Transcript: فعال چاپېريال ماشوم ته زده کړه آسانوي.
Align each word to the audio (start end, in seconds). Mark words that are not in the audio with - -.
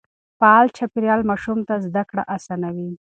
فعال 0.39 0.67
چاپېريال 0.77 1.21
ماشوم 1.29 1.59
ته 1.67 1.75
زده 1.87 2.03
کړه 2.09 2.23
آسانوي. 2.35 2.89